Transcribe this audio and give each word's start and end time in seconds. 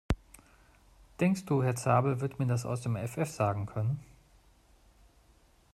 Denkst 1.19 1.45
du, 1.45 1.61
Herr 1.61 1.75
Zabel 1.75 2.21
wird 2.21 2.39
mir 2.39 2.47
das 2.47 2.65
aus 2.65 2.81
dem 2.81 2.95
Effeff 2.95 3.29
sagen 3.29 3.67
können? 3.67 3.99